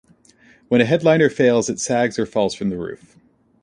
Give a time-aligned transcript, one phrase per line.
[0.67, 3.15] When a headliner fails, it sags or falls from the roof.